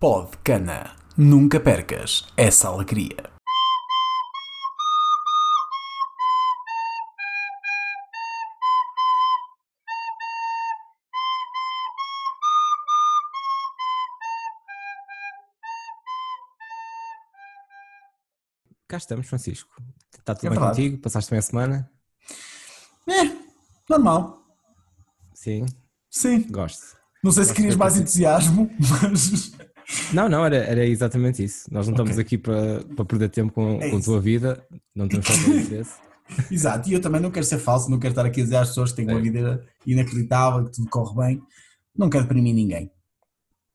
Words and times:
Pod 0.00 0.36
Cana. 0.44 0.96
Nunca 1.16 1.58
percas 1.60 2.24
essa 2.36 2.68
alegria. 2.68 3.16
Cá 18.86 18.96
estamos, 18.96 19.26
Francisco. 19.26 19.70
Está 20.18 20.34
tudo 20.34 20.46
É 20.46 20.50
bem 20.50 20.58
verdade. 20.58 20.76
contigo? 20.76 21.02
Passaste 21.02 21.30
bem 21.30 21.38
a 21.38 21.42
semana? 21.42 21.90
É, 23.06 23.36
normal. 23.88 24.42
Sim, 25.34 25.66
Sim. 26.10 26.42
gosto. 26.50 26.96
Não 27.22 27.32
sei 27.32 27.44
se 27.44 27.48
Gosto 27.50 27.56
querias 27.56 27.74
de 27.74 27.78
mais 27.78 27.96
entusiasmo, 27.96 28.70
mas. 28.78 29.52
Não, 30.12 30.28
não, 30.28 30.44
era, 30.44 30.56
era 30.56 30.84
exatamente 30.86 31.42
isso. 31.42 31.66
Nós 31.72 31.86
não 31.86 31.94
estamos 31.94 32.12
Ok. 32.12 32.22
aqui 32.22 32.38
para, 32.38 32.84
para 32.94 33.04
perder 33.04 33.28
tempo 33.30 33.52
com, 33.52 33.80
É 33.80 33.90
com 33.90 33.96
a 33.96 34.00
tua 34.02 34.20
vida, 34.20 34.66
não 34.94 35.08
temos 35.08 35.26
falta 35.26 35.42
de 35.44 35.60
interesse. 35.62 35.94
Exato, 36.50 36.88
e 36.90 36.92
eu 36.92 37.00
também 37.00 37.20
não 37.22 37.30
quero 37.30 37.46
ser 37.46 37.58
falso, 37.58 37.90
não 37.90 37.98
quero 37.98 38.12
estar 38.12 38.26
aqui 38.26 38.40
a 38.42 38.44
dizer 38.44 38.56
às 38.56 38.68
pessoas 38.68 38.90
que 38.90 38.96
têm 38.96 39.06
uma 39.06 39.18
É. 39.18 39.22
vida 39.22 39.66
inacreditável, 39.86 40.64
que 40.66 40.72
tudo 40.72 40.90
corre 40.90 41.16
bem. 41.16 41.42
Não 41.96 42.10
quero 42.10 42.24
deprimir 42.24 42.54
ninguém. 42.54 42.90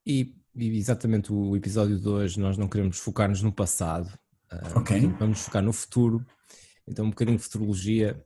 E, 0.05 0.36
e 0.55 0.77
exatamente 0.77 1.34
o 1.34 1.55
episódio 1.55 1.99
de 1.99 2.08
hoje, 2.08 2.39
nós 2.39 2.58
não 2.58 2.67
queremos 2.67 3.00
focar-nos 3.00 3.41
no 3.41 3.52
passado, 3.52 4.08
ah, 4.52 4.61
Ok. 4.75 5.11
vamos 5.20 5.39
focar 5.42 5.64
no 5.64 5.73
futuro, 5.73 6.23
então 6.88 7.05
um 7.05 7.09
bocadinho 7.09 7.38
de 7.38 7.44
futurologia 7.44 8.23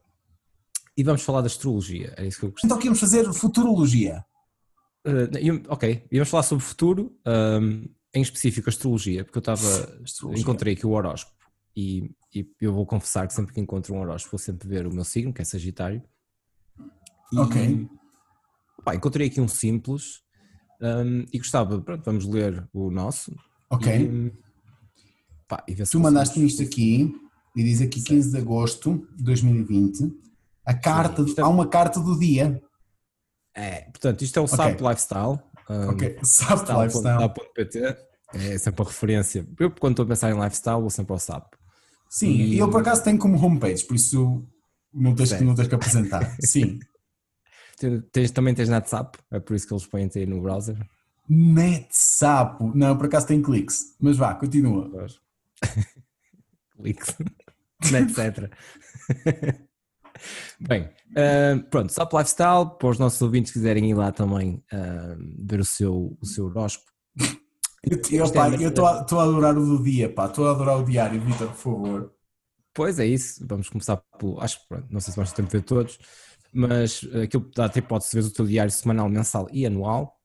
e 0.97 1.03
vamos 1.03 1.21
falar 1.21 1.39
da 1.41 1.47
astrologia, 1.47 2.13
era 2.17 2.25
isso 2.27 2.39
que 2.39 2.45
eu. 2.47 2.53
Então 2.65 2.77
vamos 2.79 2.99
fazer 2.99 3.31
futurologia. 3.31 4.25
E- 5.39 5.63
ok, 5.69 6.07
vamos 6.11 6.29
falar 6.29 6.43
sobre 6.43 6.63
o 6.63 6.67
futuro, 6.67 7.17
ahm, 7.25 7.85
em 8.13 8.21
específico 8.21 8.69
astrologia, 8.69 9.23
porque 9.23 9.37
eu 9.37 9.39
estava, 9.39 9.99
encontrei 10.35 10.73
aqui 10.73 10.85
o 10.85 10.91
horóscopo 10.91 11.35
e, 11.75 12.11
e 12.33 12.47
eu 12.59 12.73
vou 12.73 12.85
confessar 12.85 13.27
que 13.27 13.33
sempre 13.33 13.53
que 13.53 13.59
encontro 13.59 13.93
um 13.93 13.99
horóscopo 13.99 14.31
vou 14.37 14.39
sempre 14.39 14.67
ver 14.67 14.87
o 14.87 14.93
meu 14.93 15.03
signo, 15.03 15.33
que 15.33 15.41
é 15.41 15.45
Sagitário. 15.45 16.01
E, 17.31 17.37
Ok. 17.37 17.87
pá, 18.83 18.95
encontrei 18.95 19.27
aqui 19.27 19.39
um 19.39 19.47
simples 19.47 20.21
ahm, 20.81 21.25
e 21.31 21.37
gostava, 21.37 21.79
pronto, 21.81 22.03
vamos 22.03 22.25
ler 22.25 22.67
o 22.73 22.89
nosso. 22.89 23.35
Ok. 23.69 23.93
E, 23.93 24.31
pá, 25.47 25.63
e 25.67 25.75
Tu 25.75 25.99
mandaste-me 25.99 26.45
isto 26.47 26.63
aqui 26.63 27.13
e 27.55 27.63
diz 27.63 27.81
aqui 27.81 28.01
15 28.01 28.31
de 28.31 28.37
agosto 28.37 29.07
de 29.15 29.23
2020. 29.23 30.11
A 30.65 30.73
carta, 30.73 31.21
isto 31.21 31.39
é- 31.39 31.43
há 31.43 31.47
uma 31.47 31.67
carta 31.67 31.99
do 31.99 32.17
dia. 32.17 32.61
É, 33.57 33.81
portanto, 33.91 34.21
isto 34.21 34.37
é 34.37 34.41
o 34.41 34.47
SAP 34.47 34.79
Lifestyle. 34.81 35.39
Ok, 35.89 36.19
sabe 36.23 36.61
lifestyle. 36.61 36.83
lifestyle.pt. 37.23 37.97
É 38.33 38.57
sempre 38.57 38.81
a 38.83 38.85
referência. 38.85 39.47
Eu, 39.59 39.71
quando 39.71 39.93
estou 39.93 40.03
a 40.05 40.07
pensar 40.07 40.31
em 40.31 40.39
lifestyle, 40.41 40.79
vou 40.79 40.89
sempre 40.89 41.11
ao 41.13 41.19
SAP. 41.19 41.53
Sim, 42.09 42.27
E- 42.29 42.55
e 42.55 42.57
eu 42.59 42.69
por 42.69 42.81
acaso 42.81 43.03
tenho 43.03 43.17
como 43.17 43.37
homepage, 43.43 43.83
por 43.85 43.95
isso 43.95 44.45
não 44.93 45.13
tens, 45.15 45.31
não 45.41 45.55
tens 45.55 45.67
que 45.67 45.75
apresentar. 45.75 46.35
Sim. 46.39 46.79
Tens- 48.11 48.31
também 48.31 48.53
tens 48.55 48.69
NetSAP, 48.69 49.15
é 49.31 49.39
por 49.39 49.55
isso 49.55 49.67
que 49.67 49.73
eles 49.73 49.85
põem-te 49.85 50.19
aí 50.19 50.25
no 50.25 50.41
browser. 50.41 50.77
Netsapo. 51.29 52.71
Não, 52.75 52.95
por 52.97 53.07
acaso 53.07 53.27
tem 53.27 53.41
cliques. 53.41 53.95
Mas 53.99 54.15
vá, 54.17 54.33
continua. 54.35 54.89
Cliques. 56.77 57.15
etc. 57.83 58.51
Bem, 60.59 60.89
ah, 61.15 61.63
pronto, 61.69 61.91
SAP 61.91 62.13
Lifestyle, 62.13 62.77
para 62.77 62.89
os 62.89 62.99
nossos 62.99 63.21
ouvintes 63.21 63.51
que 63.51 63.59
quiserem 63.59 63.89
ir 63.89 63.93
lá 63.93 64.11
também 64.11 64.63
ah, 64.71 65.15
ver 65.45 65.59
o 65.59 65.65
seu, 65.65 66.17
o 66.21 66.25
seu 66.25 66.45
horóscopo. 66.45 66.91
Eu 67.83 67.97
estou 68.69 68.85
a, 68.85 69.01
estou 69.01 69.19
a 69.19 69.23
adorar 69.23 69.57
o 69.57 69.65
do 69.65 69.83
dia, 69.83 70.13
pá. 70.13 70.25
Estou 70.25 70.47
a 70.47 70.51
adorar 70.51 70.79
o 70.79 70.83
diário, 70.83 71.21
Vitor, 71.21 71.47
por 71.47 71.55
favor. 71.55 72.13
Pois 72.73 72.99
é 72.99 73.05
isso, 73.05 73.45
vamos 73.47 73.69
começar 73.69 73.97
pelo. 74.19 74.39
Acho 74.39 74.61
que 74.61 74.67
pronto, 74.67 74.87
não 74.89 74.99
sei 74.99 75.11
se 75.11 75.17
vais 75.17 75.31
ter 75.31 75.37
tempo 75.37 75.49
de 75.49 75.57
ver 75.57 75.63
todos, 75.63 75.99
mas 76.53 77.01
aquilo 77.23 77.49
dá-te 77.55 77.79
a 77.79 77.81
hipótese 77.81 78.11
de 78.11 78.21
ver 78.21 78.27
o 78.27 78.33
teu 78.33 78.45
diário 78.45 78.71
semanal, 78.71 79.09
mensal 79.09 79.47
e 79.51 79.65
anual. 79.65 80.15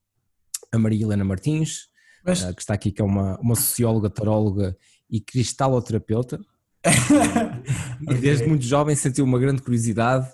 A 0.70 0.78
Maria 0.78 1.04
Helena 1.04 1.24
Martins, 1.24 1.88
Mas, 2.24 2.44
ah, 2.44 2.53
que 2.53 2.62
está 2.62 2.74
aqui, 2.74 2.91
que 2.91 3.03
é 3.03 3.04
uma, 3.04 3.38
uma 3.41 3.54
socióloga, 3.54 4.09
taróloga 4.09 4.76
e 5.09 5.20
cristaloterapeuta. 5.20 6.41
E 8.03 8.15
desde 8.15 8.47
muito 8.47 8.65
jovem 8.65 8.97
sentiu 8.97 9.25
uma 9.25 9.38
grande 9.38 9.62
curiosidade 9.62 10.28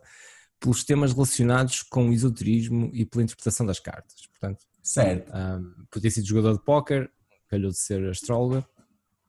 pelos 0.58 0.82
temas 0.84 1.12
relacionados 1.12 1.82
com 1.82 2.08
o 2.08 2.12
esoterismo 2.12 2.90
e 2.92 3.04
pela 3.04 3.22
interpretação 3.22 3.66
das 3.66 3.78
cartas. 3.78 4.26
Portanto, 4.26 4.64
certo. 4.82 5.30
um, 5.34 5.84
podia 5.90 6.10
ser 6.10 6.22
jogador 6.22 6.54
de 6.54 6.64
póquer, 6.64 7.10
calhou 7.48 7.70
de 7.70 7.78
ser 7.78 8.08
astróloga. 8.08 8.66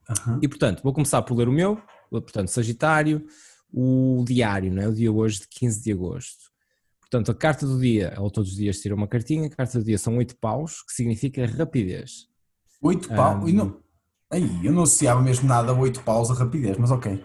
Aham. 0.09 0.39
E 0.41 0.47
portanto, 0.47 0.81
vou 0.81 0.93
começar 0.93 1.21
por 1.21 1.37
ler 1.37 1.47
o 1.47 1.51
meu, 1.51 1.81
portanto, 2.09 2.47
Sagitário, 2.47 3.25
o 3.71 4.23
diário, 4.25 4.73
não 4.73 4.81
é? 4.81 4.87
o 4.87 4.93
dia 4.93 5.11
hoje 5.11 5.41
de 5.41 5.47
15 5.49 5.83
de 5.83 5.91
agosto. 5.91 6.49
Portanto, 6.99 7.31
a 7.31 7.35
carta 7.35 7.65
do 7.65 7.79
dia, 7.79 8.13
ela 8.15 8.29
todos 8.29 8.51
os 8.51 8.55
dias 8.55 8.79
tira 8.79 8.95
uma 8.95 9.07
cartinha, 9.07 9.47
a 9.47 9.49
carta 9.49 9.79
do 9.79 9.85
dia 9.85 9.97
são 9.97 10.17
oito 10.17 10.35
paus, 10.37 10.83
que 10.83 10.93
significa 10.93 11.45
rapidez. 11.45 12.27
Oito 12.81 13.09
pau. 13.09 13.43
Ah, 13.43 13.49
e 13.49 13.53
não, 13.53 13.79
aí, 14.29 14.65
eu 14.65 14.71
não 14.71 14.83
associava 14.83 15.21
mesmo 15.21 15.47
nada 15.47 15.71
a 15.71 15.75
oito 15.75 16.01
paus 16.03 16.29
a 16.29 16.33
rapidez, 16.33 16.77
mas 16.77 16.91
ok. 16.91 17.23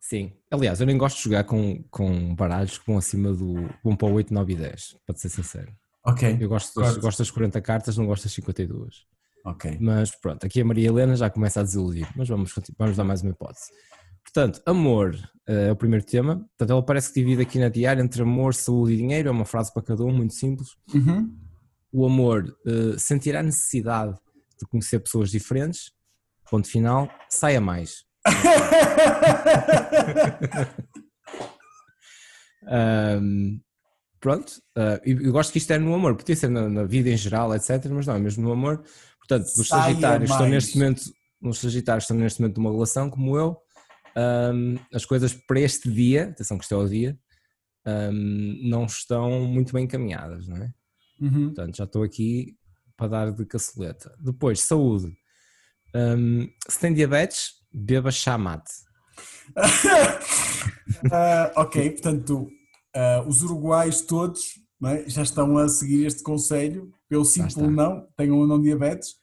Sim. 0.00 0.32
Aliás, 0.50 0.80
eu 0.80 0.86
nem 0.86 0.98
gosto 0.98 1.16
de 1.16 1.24
jogar 1.24 1.44
com, 1.44 1.82
com 1.90 2.34
baralhos 2.34 2.76
que 2.76 2.86
vão 2.86 2.98
acima 2.98 3.32
do. 3.32 3.68
vão 3.82 3.96
para 3.96 4.08
o 4.08 4.12
8, 4.12 4.34
9 4.34 4.52
e 4.52 4.56
10, 4.56 4.96
para 5.06 5.16
ser 5.16 5.30
sincero. 5.30 5.72
Ok. 6.04 6.36
Eu 6.38 6.48
gosto 6.48 6.78
das, 6.80 6.96
gosto 6.98 7.18
das 7.18 7.30
40 7.30 7.60
cartas, 7.62 7.96
não 7.96 8.06
gosto 8.06 8.24
das 8.24 8.32
52. 8.32 9.06
Ok. 9.44 9.78
Mas 9.80 10.10
pronto, 10.10 10.44
aqui 10.44 10.60
a 10.60 10.64
Maria 10.64 10.88
Helena 10.88 11.16
já 11.16 11.30
começa 11.30 11.60
a 11.60 11.62
desiludir, 11.62 12.06
mas 12.14 12.28
vamos, 12.28 12.52
vamos 12.78 12.96
dar 12.96 13.04
mais 13.04 13.22
uma 13.22 13.30
hipótese. 13.30 13.70
Portanto, 14.22 14.60
amor 14.66 15.16
eh, 15.46 15.68
é 15.68 15.72
o 15.72 15.76
primeiro 15.76 16.04
tema. 16.04 16.36
Portanto, 16.36 16.70
ela 16.70 16.82
parece 16.82 17.12
que 17.12 17.20
divide 17.20 17.42
aqui 17.42 17.58
na 17.58 17.68
diária 17.68 18.02
entre 18.02 18.22
amor, 18.22 18.54
saúde 18.54 18.94
e 18.94 18.96
dinheiro. 18.96 19.28
É 19.28 19.32
uma 19.32 19.44
frase 19.44 19.72
para 19.72 19.82
cada 19.82 20.04
um, 20.04 20.12
muito 20.12 20.34
simples. 20.34 20.76
Uhum. 20.94 21.34
O 21.90 22.06
amor 22.06 22.56
eh, 22.66 22.98
sentirá 22.98 23.42
necessidade 23.42 24.16
conhecer 24.66 25.00
pessoas 25.00 25.30
diferentes. 25.30 25.90
Ponto 26.50 26.68
final, 26.68 27.08
saia 27.28 27.60
mais. 27.60 28.04
Ahm, 32.66 33.60
pronto, 34.20 34.52
e 35.04 35.10
eu 35.10 35.32
gosto 35.32 35.52
que 35.52 35.58
isto 35.58 35.72
é 35.72 35.78
no 35.78 35.94
amor, 35.94 36.16
podia 36.16 36.36
ser 36.36 36.48
na, 36.48 36.68
na 36.68 36.84
vida 36.84 37.10
em 37.10 37.16
geral, 37.16 37.54
etc., 37.54 37.86
mas 37.90 38.06
não, 38.06 38.14
é 38.14 38.18
mesmo 38.18 38.44
no 38.44 38.52
amor. 38.52 38.82
Portanto, 39.18 39.46
os 39.46 39.68
Saia 39.68 39.82
Sagitários 39.82 40.30
estão 40.30 40.48
neste 40.48 40.78
momento, 40.78 41.02
os 41.42 41.58
Sagitários 41.58 42.04
estão 42.04 42.16
neste 42.16 42.40
momento 42.40 42.58
numa 42.58 42.72
relação 42.72 43.10
como 43.10 43.36
eu. 43.36 43.56
ahm, 44.16 44.76
as 44.92 45.04
coisas 45.04 45.32
para 45.32 45.60
este 45.60 45.90
dia, 45.90 46.24
atenção 46.24 46.58
que 46.58 46.64
isto 46.64 46.74
é 46.74 46.78
o 46.78 46.88
dia, 46.88 47.18
ahm, 47.86 48.68
não 48.68 48.84
estão 48.84 49.46
muito 49.46 49.72
bem 49.72 49.84
encaminhadas, 49.84 50.48
não 50.48 50.56
é? 50.56 50.72
Uhum. 51.20 51.46
Portanto, 51.46 51.76
já 51.76 51.84
estou 51.84 52.02
aqui 52.02 52.56
para 52.96 53.08
dar 53.08 53.32
de 53.32 53.44
caçoleta. 53.46 54.14
Depois, 54.20 54.60
saúde. 54.62 55.12
Ahm, 55.94 56.46
se 56.68 56.78
tem 56.78 56.92
diabetes, 56.94 57.52
beba 57.72 58.10
chá 58.10 58.36
mate. 58.38 58.70
Ah, 61.10 61.52
ok, 61.56 61.90
portanto, 61.92 62.48
ah, 62.94 63.24
os 63.26 63.42
uruguais 63.42 64.02
todos 64.02 64.40
é, 64.84 65.08
já 65.08 65.22
estão 65.22 65.56
a 65.58 65.68
seguir 65.68 66.06
este 66.06 66.22
conselho, 66.22 66.92
pelo 67.08 67.24
simples 67.24 67.56
não, 67.56 68.06
tenham 68.16 68.38
ou 68.38 68.46
não 68.46 68.60
diabetes. 68.60 69.14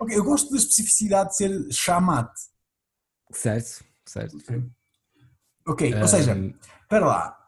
Ok, 0.00 0.16
eu 0.16 0.24
gosto 0.24 0.50
da 0.50 0.56
especificidade 0.56 1.30
de 1.30 1.36
ser 1.36 1.72
chamate. 1.72 2.40
Certo? 3.32 3.84
Certo. 4.06 4.36
Ok, 5.66 5.92
ou 5.94 6.00
Ahm, 6.00 6.06
seja, 6.06 6.36
espera 6.82 7.06
lá. 7.06 7.38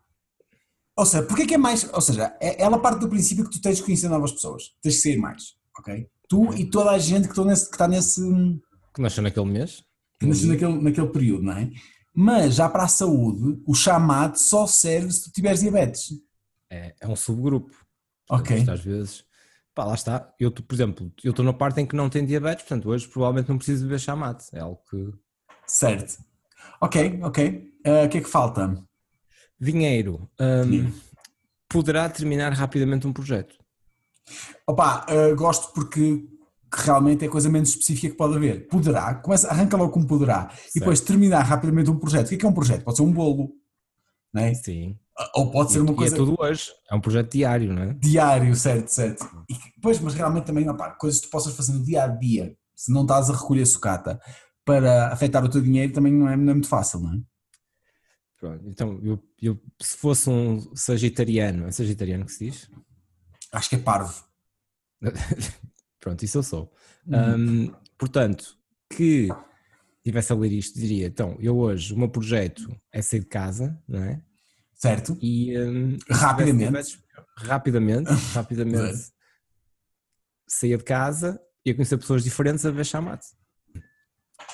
Ou 0.96 1.06
seja, 1.06 1.22
porque 1.25 1.43
é 1.43 1.46
que 1.46 1.54
é 1.54 1.58
mais. 1.58 1.90
Ou 1.93 2.00
seja, 2.00 2.37
é- 2.40 2.62
ela 2.62 2.78
parte 2.81 3.00
do 3.00 3.08
princípio 3.08 3.44
que 3.44 3.50
tu 3.52 3.60
tens 3.62 3.78
de 3.78 3.84
conhecer 3.84 4.08
novas 4.08 4.32
pessoas, 4.32 4.64
tens 4.82 4.94
de 4.96 5.00
sair 5.00 5.16
mais, 5.16 5.54
ok? 5.80 6.06
Tu 6.28 6.54
e 6.54 6.64
toda 6.70 6.90
a 6.92 6.98
gente 6.98 7.28
que, 7.28 7.40
nesse, 7.44 7.66
que 7.68 7.74
está 7.74 7.88
nesse. 7.88 8.20
que 8.94 9.02
nasceu 9.02 9.22
naquele 9.22 9.46
mês. 9.46 9.82
que 10.18 10.26
nasceu 10.26 10.48
naquele, 10.48 10.80
naquele 10.80 11.08
período, 11.08 11.42
não 11.44 11.52
é? 11.54 11.70
Mas 12.14 12.54
já 12.56 12.68
para 12.68 12.84
a 12.84 12.88
saúde, 12.88 13.60
o 13.66 13.74
chamate 13.74 14.40
só 14.40 14.66
serve 14.66 15.10
se 15.12 15.24
tu 15.24 15.32
tiveres 15.32 15.60
diabetes. 15.60 16.10
É, 16.70 16.94
é 17.00 17.08
um 17.08 17.16
subgrupo. 17.16 17.74
Ok. 18.28 18.56
Portanto, 18.56 18.74
às 18.74 18.84
vezes, 18.84 19.24
pá, 19.74 19.84
lá 19.84 19.94
está. 19.94 20.32
Eu, 20.38 20.52
por 20.52 20.74
exemplo, 20.74 21.12
eu 21.24 21.30
estou 21.30 21.44
na 21.44 21.52
parte 21.52 21.80
em 21.80 21.86
que 21.86 21.96
não 21.96 22.08
tenho 22.08 22.26
diabetes, 22.26 22.64
portanto, 22.64 22.88
hoje 22.88 23.08
provavelmente 23.08 23.48
não 23.48 23.56
preciso 23.58 23.84
beber 23.84 23.98
chá 24.00 24.14
mate. 24.14 24.44
É 24.52 24.60
algo 24.60 24.80
que. 24.88 25.12
Certo. 25.66 26.18
Ok, 26.80 27.20
ok. 27.22 27.72
Ah, 27.84 28.04
O 28.04 28.08
que 28.08 28.18
é 28.18 28.20
que 28.20 28.28
falta? 28.28 28.76
Dinheiro. 29.58 30.28
hum, 30.40 30.92
poderá 31.68 32.08
terminar 32.08 32.52
rapidamente 32.52 33.06
um 33.06 33.12
projeto. 33.12 33.54
Opa, 34.67 35.06
ah, 35.08 35.34
gosto 35.34 35.72
porque 35.72 36.26
realmente 36.72 37.25
é 37.25 37.28
a 37.28 37.31
coisa 37.31 37.49
menos 37.49 37.70
específica 37.70 38.11
que 38.11 38.17
pode 38.17 38.37
haver. 38.37 38.69
Poderá, 38.69 39.14
começa, 39.17 39.49
arranca 39.49 39.76
logo 39.76 39.93
com 39.93 40.05
poderá. 40.05 40.52
E 40.75 40.78
depois 40.78 41.00
terminar 41.00 41.43
rapidamente 41.43 41.90
um 41.90 41.99
projeto. 41.99 42.26
O 42.26 42.28
que 42.28 42.34
é 42.37 42.38
que 42.38 42.46
é 42.46 42.49
um 42.49 42.55
projeto? 42.55 42.84
Pode 42.84 42.96
ser 42.96 43.02
um 43.02 43.12
bolo. 43.12 43.52
Não 44.32 44.43
é? 44.43 44.55
Sim. 44.55 44.96
Ou 45.34 45.50
pode 45.50 45.72
ser 45.72 45.81
uma 45.81 45.93
e 45.93 45.96
coisa 45.96 46.14
é 46.14 46.19
tudo 46.19 46.34
hoje, 46.38 46.70
é 46.90 46.94
um 46.94 47.00
projeto 47.00 47.32
diário, 47.32 47.75
não 47.75 47.82
é? 47.82 47.93
diário, 47.94 48.55
certo, 48.56 48.88
certo. 48.88 49.28
E, 49.50 49.55
pois, 49.82 50.00
mas 50.00 50.14
realmente 50.14 50.46
também, 50.46 50.66
opá, 50.69 50.93
coisas 50.93 51.20
que 51.20 51.26
tu 51.26 51.31
possas 51.31 51.55
fazer 51.55 51.73
no 51.73 51.84
dia 51.84 52.05
a 52.05 52.06
dia, 52.06 52.56
se 52.75 52.90
não 52.90 53.02
estás 53.02 53.28
a 53.28 53.34
recolher 53.34 53.66
sucata 53.66 54.19
para 54.64 55.08
afetar 55.08 55.44
o 55.44 55.49
teu 55.49 55.61
dinheiro, 55.61 55.93
também 55.93 56.12
não 56.12 56.26
é, 56.26 56.37
não 56.37 56.52
é 56.52 56.55
muito 56.55 56.69
fácil, 56.69 57.00
não 57.00 57.12
é? 57.12 57.20
Pronto, 58.38 58.66
então, 58.66 58.99
eu, 59.02 59.23
eu, 59.43 59.61
se 59.82 59.99
fosse 59.99 60.31
um 60.31 60.75
sagitariano, 60.75 61.66
é 61.66 61.70
sagitariano 61.70 62.25
que 62.25 62.32
se 62.32 62.46
diz? 62.46 62.70
Acho 63.52 63.69
que 63.70 63.76
é 63.76 63.79
parvo. 63.79 64.25
Pronto, 66.00 66.23
isso 66.25 66.38
eu 66.38 66.43
sou. 66.43 66.73
Um, 67.06 67.73
portanto, 67.99 68.56
que 68.91 69.29
tivesse 70.05 70.32
a 70.32 70.37
ler 70.37 70.52
isto, 70.52 70.79
diria, 70.79 71.06
então, 71.06 71.37
eu 71.41 71.58
hoje, 71.58 71.93
o 71.93 71.99
meu 71.99 72.08
projeto 72.08 72.75
é 72.93 73.02
sair 73.02 73.20
de 73.20 73.26
casa, 73.26 73.79
não 73.87 74.02
é? 74.02 74.23
Certo? 74.75 75.17
E 75.20 75.58
um, 75.58 75.99
Rapidamente. 76.11 76.67
tivesse- 76.67 76.99
rapidamente, 77.37 78.11
rapidamente 78.32 79.11
saía 80.49 80.79
de 80.79 80.85
casa 80.85 81.41
e 81.64 81.70
a 81.70 81.75
conhecer 81.75 81.99
pessoas 81.99 82.25
diferentes 82.25 82.64
a 82.64 82.70
ver 82.70 82.85
chamate. 82.85 83.26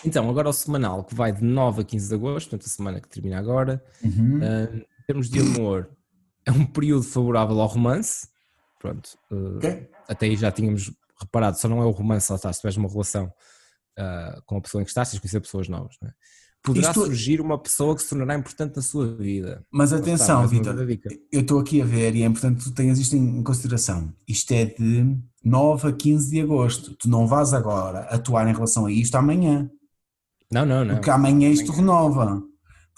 Então, 0.04 0.28
agora 0.28 0.48
o 0.48 0.52
semanal, 0.52 1.04
que 1.04 1.14
vai 1.14 1.32
de 1.32 1.42
9 1.44 1.82
a 1.82 1.84
15 1.84 2.08
de 2.08 2.14
agosto, 2.14 2.50
portanto 2.50 2.66
a 2.66 2.70
semana 2.70 3.00
que 3.00 3.08
termina 3.08 3.38
agora, 3.38 3.82
Uhum. 4.02 4.40
um, 4.40 4.76
em 4.78 4.84
termos 5.06 5.30
de 5.30 5.38
amor, 5.40 5.88
é 6.44 6.50
um 6.50 6.66
período 6.66 7.04
favorável 7.04 7.60
ao 7.60 7.68
romance, 7.68 8.28
pronto, 8.78 9.08
uh, 9.30 9.56
Ok? 9.56 9.88
até 10.08 10.26
aí 10.26 10.36
já 10.36 10.50
tínhamos 10.52 10.92
reparado, 11.20 11.58
só 11.58 11.68
não 11.68 11.82
é 11.82 11.86
o 11.86 11.90
romance, 11.90 12.30
lá 12.30 12.36
está, 12.36 12.52
se 12.52 12.60
tiveres 12.60 12.76
uma 12.76 12.88
relação 12.88 13.32
ah, 13.98 14.40
com 14.44 14.58
a 14.58 14.60
pessoa 14.60 14.82
em 14.82 14.84
que 14.84 14.90
estás, 14.90 15.08
tens 15.10 15.16
de 15.16 15.22
conhecer 15.22 15.40
pessoas 15.40 15.68
novas. 15.68 15.96
Não 16.02 16.08
é? 16.08 16.12
Poderá 16.62 16.88
Isto- 16.88 17.04
surgir 17.04 17.40
uma 17.40 17.58
pessoa 17.58 17.94
que 17.94 18.02
se 18.02 18.08
tornará 18.10 18.34
importante 18.34 18.76
na 18.76 18.82
sua 18.82 19.14
vida. 19.14 19.64
Mas 19.70 19.92
atenção, 19.92 20.46
Vitor, 20.46 20.74
eu 21.32 21.40
estou 21.40 21.58
aqui 21.60 21.80
a 21.80 21.84
ver 21.84 22.14
e 22.14 22.22
é 22.22 22.26
importante 22.26 22.58
que 22.58 22.64
tu 22.64 22.74
tenhas 22.74 22.98
isto 22.98 23.16
em 23.16 23.42
consideração. 23.42 24.12
Isto 24.28 24.52
é 24.52 24.64
de 24.66 25.16
9 25.44 25.88
a 25.88 25.92
15 25.92 26.28
de 26.30 26.40
agosto. 26.42 26.94
Tu 26.96 27.08
não 27.08 27.26
vais 27.26 27.54
agora 27.54 28.00
atuar 28.10 28.46
em 28.48 28.52
relação 28.52 28.84
a 28.86 28.90
isto 28.92 29.14
amanhã, 29.14 29.70
Não, 30.52 30.66
não, 30.66 30.84
não. 30.84 30.96
porque 30.96 31.08
amanhã 31.10 31.48
isto 31.48 31.70
renova. 31.72 32.42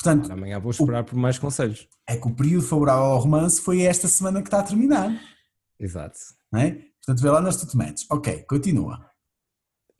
Portanto, 0.02 0.32
Amanhã 0.32 0.58
vou 0.58 0.70
esperar 0.70 1.04
por 1.04 1.16
mais 1.16 1.38
conselhos. 1.38 1.86
é 2.08 2.16
que 2.16 2.26
o 2.26 2.34
período 2.34 2.64
favorável 2.66 3.04
ao 3.04 3.18
romance 3.18 3.60
foi 3.60 3.82
esta 3.82 4.08
semana 4.08 4.40
que 4.40 4.48
está 4.48 4.60
a 4.60 4.62
terminar, 4.62 5.20
Exato. 5.80 6.18
não 6.52 6.60
é? 6.60 6.70
Portanto, 7.04 7.22
vê 7.22 7.30
lá 7.30 7.40
nas 7.40 7.56
tu 7.56 7.66
te 7.66 7.76
metes. 7.76 8.06
Ok, 8.10 8.42
continua. 8.48 9.06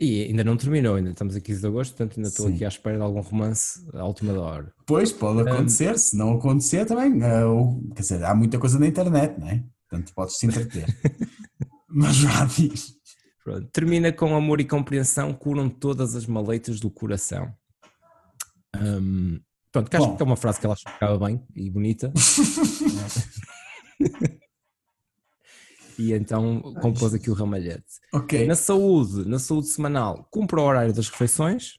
E 0.00 0.22
ainda 0.24 0.44
não 0.44 0.56
terminou, 0.56 0.94
ainda 0.94 1.10
estamos 1.10 1.34
a 1.34 1.40
15 1.40 1.60
de 1.60 1.66
agosto, 1.66 1.90
portanto 1.96 2.16
ainda 2.18 2.28
estou 2.28 2.46
Sim. 2.46 2.54
aqui 2.54 2.64
à 2.64 2.68
espera 2.68 2.96
de 2.98 3.02
algum 3.02 3.20
romance 3.20 3.84
à 3.94 4.04
última 4.04 4.32
da 4.32 4.40
hora. 4.40 4.72
Pois, 4.86 5.12
pode 5.12 5.40
acontecer, 5.48 5.98
se 5.98 6.16
não 6.16 6.34
acontecer 6.34 6.84
também, 6.86 7.20
eh, 7.22 7.44
ou- 7.44 7.82
quer 7.96 8.02
dizer, 8.02 8.22
há 8.24 8.32
muita 8.34 8.58
coisa 8.60 8.78
na 8.78 8.86
internet, 8.86 9.38
não 9.40 9.48
é? 9.48 9.64
Portanto, 9.88 10.12
podes 10.14 10.36
te 10.36 10.46
entreter. 10.46 10.86
Mas 11.88 12.14
já 12.16 12.44
diz. 12.44 12.92
Pronto. 13.42 13.66
Termina 13.72 14.12
com 14.12 14.36
amor 14.36 14.60
e 14.60 14.64
compreensão, 14.64 15.32
curam 15.34 15.68
todas 15.68 16.14
as 16.14 16.26
maleitas 16.26 16.78
do 16.78 16.90
coração. 16.90 17.52
Hum, 18.76 19.40
pronto, 19.72 19.90
que 19.90 19.96
acho 19.96 20.06
Bom. 20.06 20.16
que 20.16 20.22
é 20.22 20.26
uma 20.26 20.36
frase 20.36 20.60
que 20.60 20.66
ela 20.66 20.76
ficava 20.76 21.18
bem 21.26 21.42
e 21.56 21.68
bonita. 21.70 22.12
e 25.98 26.12
então 26.12 26.60
compôs 26.80 27.12
aqui 27.12 27.30
o 27.30 27.34
ramalhete. 27.34 27.84
Ok. 28.12 28.46
Na 28.46 28.54
saúde, 28.54 29.28
na 29.28 29.38
saúde 29.38 29.68
semanal, 29.68 30.26
cumpra 30.30 30.60
o 30.60 30.64
horário 30.64 30.92
das 30.92 31.08
refeições 31.08 31.78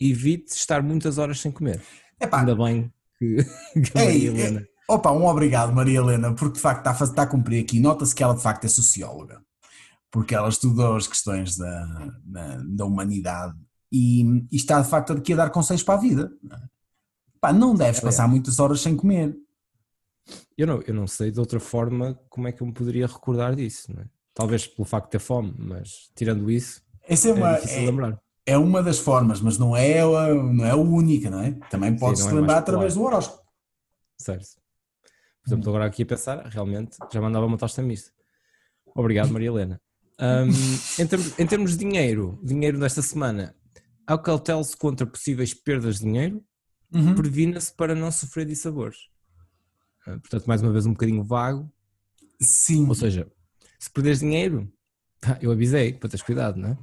e 0.00 0.10
evite 0.10 0.52
estar 0.54 0.82
muitas 0.82 1.18
horas 1.18 1.40
sem 1.40 1.50
comer. 1.50 1.80
Epá, 2.20 2.40
Ainda 2.40 2.54
bem 2.54 2.92
que, 3.18 3.36
que 3.80 3.98
Ei, 3.98 4.04
Maria 4.04 4.30
é- 4.30 4.32
Helena. 4.32 4.66
Opa, 4.88 5.10
um 5.12 5.24
obrigado, 5.26 5.72
Maria 5.72 5.98
Helena, 5.98 6.34
porque 6.34 6.56
de 6.56 6.60
facto 6.60 6.86
está 6.90 7.04
está 7.04 7.22
a 7.22 7.26
cumprir 7.26 7.62
aqui. 7.64 7.80
Nota-se 7.80 8.14
que 8.14 8.22
ela 8.22 8.34
de 8.34 8.42
facto 8.42 8.64
é 8.66 8.68
socióloga, 8.68 9.42
porque 10.10 10.34
ela 10.34 10.48
estudou 10.50 10.94
as 10.96 11.06
questões 11.06 11.56
da, 11.56 12.10
da, 12.22 12.58
da 12.62 12.84
humanidade 12.84 13.54
e, 13.90 14.22
e 14.52 14.56
está 14.56 14.82
de 14.82 14.88
facto 14.90 15.14
aqui 15.14 15.32
a 15.32 15.36
dar 15.36 15.50
conselhos 15.50 15.82
para 15.82 15.94
a 15.94 16.02
vida. 16.02 16.30
Pá, 17.40 17.50
não 17.52 17.74
deves 17.74 17.96
Ela 17.98 18.08
é. 18.08 18.10
passar 18.10 18.28
muitas 18.28 18.58
horas 18.58 18.80
sem 18.82 18.94
comer. 18.94 19.34
Eu 20.56 20.66
não, 20.66 20.80
eu 20.82 20.94
não 20.94 21.06
sei 21.06 21.30
de 21.30 21.38
outra 21.40 21.60
forma 21.60 22.14
como 22.28 22.48
é 22.48 22.52
que 22.52 22.62
eu 22.62 22.66
me 22.66 22.72
poderia 22.72 23.06
recordar 23.06 23.54
disso. 23.54 23.92
não 23.94 24.02
é? 24.02 24.06
Talvez 24.32 24.66
pelo 24.66 24.84
facto 24.86 25.06
de 25.06 25.10
ter 25.12 25.18
fome, 25.18 25.54
mas 25.58 26.10
tirando 26.14 26.50
isso, 26.50 26.82
Essa 27.06 27.28
é 27.28 27.30
é, 27.30 27.34
uma, 27.34 27.54
difícil 27.54 27.78
é, 27.78 27.86
lembrar. 27.86 28.20
é 28.46 28.58
uma 28.58 28.82
das 28.82 28.98
formas, 28.98 29.40
mas 29.40 29.58
não 29.58 29.76
é, 29.76 30.00
a, 30.00 30.34
não 30.34 30.64
é 30.64 30.70
a 30.70 30.76
única, 30.76 31.30
não 31.30 31.40
é? 31.40 31.52
Também 31.70 31.96
podes 31.96 32.20
não 32.20 32.28
te 32.28 32.32
é 32.32 32.40
lembrar 32.40 32.58
através 32.58 32.94
do 32.94 33.02
horóscopo. 33.02 33.42
Certo. 34.18 34.46
Por 35.42 35.48
exemplo, 35.48 35.60
estou 35.60 35.70
agora 35.74 35.86
aqui 35.86 36.02
a 36.02 36.06
pensar, 36.06 36.46
realmente 36.46 36.96
já 37.12 37.20
mandava 37.20 37.44
uma 37.46 37.58
tosta 37.58 37.82
mista. 37.82 38.10
Obrigado, 38.96 39.30
Maria 39.30 39.48
Helena. 39.48 39.80
Ahm, 40.18 40.48
em, 40.98 41.06
termos, 41.06 41.38
em 41.38 41.46
termos 41.46 41.70
de 41.72 41.78
dinheiro, 41.78 42.40
dinheiro 42.42 42.78
desta 42.78 43.02
semana, 43.02 43.54
acautele-se 44.06 44.76
contra 44.76 45.06
possíveis 45.06 45.52
perdas 45.54 45.96
de 45.98 46.04
dinheiro, 46.04 46.42
Uhum. 46.92 47.14
previna-se 47.16 47.74
para 47.74 47.92
não 47.92 48.10
sofrer 48.12 48.46
dissabores. 48.46 48.96
Ah, 50.06 50.18
portanto, 50.18 50.46
mais 50.46 50.62
uma 50.62 50.72
vez, 50.72 50.86
um 50.86 50.92
bocadinho 50.92 51.24
vago. 51.24 51.70
Sim, 52.40 52.86
Ou 52.88 52.94
seja, 52.94 53.30
se 53.78 53.90
perderes 53.90 54.20
dinheiro, 54.20 54.70
eu 55.40 55.50
avisei 55.50 55.92
para 55.92 56.08
teres 56.08 56.22
cuidado, 56.22 56.58
não 56.58 56.70
é? 56.70 56.78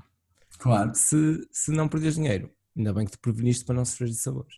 claro. 0.58 0.92
Se, 0.94 1.48
se 1.52 1.72
não 1.72 1.88
perderes 1.88 2.16
dinheiro, 2.16 2.52
ainda 2.78 2.94
bem 2.94 3.06
que 3.06 3.12
te 3.12 3.18
preveniste 3.18 3.66
para 3.66 3.76
não 3.76 3.86
sofrer 3.86 4.10
dissabores. 4.10 4.56